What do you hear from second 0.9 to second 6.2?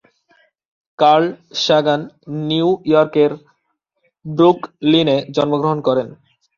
Curl Sagan New ইয়র্কের ব্রুকলিনে জন্মগ্রহণ করেন।